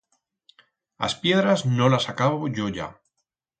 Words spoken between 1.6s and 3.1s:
no las acabo yo ya.